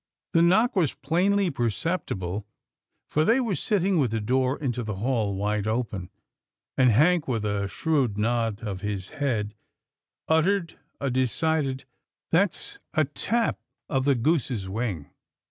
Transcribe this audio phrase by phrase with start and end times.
[0.33, 2.47] The knock was plainly perceptible,
[3.07, 6.09] for they were sitting with the door into the hall wide open,
[6.75, 9.53] and Hank with a shrewd nod of his head,
[10.27, 11.85] uttered a decided,"
[12.31, 13.59] That's a tap
[13.89, 15.11] of the goose's wing."